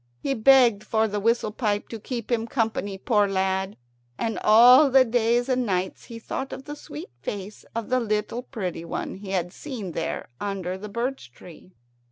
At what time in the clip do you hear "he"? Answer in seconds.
0.23-0.33, 6.05-6.17, 9.13-9.29